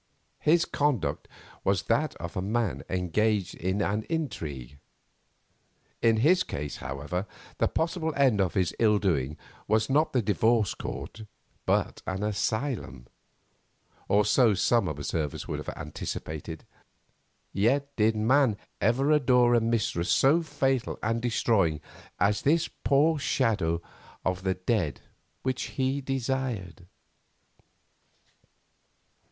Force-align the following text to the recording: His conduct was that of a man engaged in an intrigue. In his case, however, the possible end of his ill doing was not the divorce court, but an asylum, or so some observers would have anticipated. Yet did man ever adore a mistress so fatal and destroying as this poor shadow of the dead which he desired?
His 0.39 0.65
conduct 0.65 1.27
was 1.63 1.83
that 1.83 2.15
of 2.15 2.35
a 2.35 2.41
man 2.41 2.81
engaged 2.89 3.53
in 3.53 3.83
an 3.83 4.01
intrigue. 4.09 4.79
In 6.01 6.17
his 6.17 6.41
case, 6.41 6.77
however, 6.77 7.27
the 7.59 7.67
possible 7.67 8.11
end 8.15 8.41
of 8.41 8.55
his 8.55 8.73
ill 8.79 8.97
doing 8.97 9.37
was 9.67 9.91
not 9.91 10.11
the 10.11 10.23
divorce 10.23 10.73
court, 10.73 11.25
but 11.67 12.01
an 12.07 12.23
asylum, 12.23 13.05
or 14.07 14.25
so 14.25 14.55
some 14.55 14.87
observers 14.87 15.47
would 15.47 15.59
have 15.59 15.69
anticipated. 15.77 16.65
Yet 17.53 17.95
did 17.95 18.15
man 18.15 18.57
ever 18.81 19.11
adore 19.11 19.53
a 19.53 19.61
mistress 19.61 20.09
so 20.09 20.41
fatal 20.41 20.97
and 21.03 21.21
destroying 21.21 21.79
as 22.19 22.41
this 22.41 22.67
poor 22.67 23.19
shadow 23.19 23.83
of 24.25 24.41
the 24.41 24.55
dead 24.55 25.01
which 25.43 25.77
he 25.77 26.01
desired? 26.01 26.87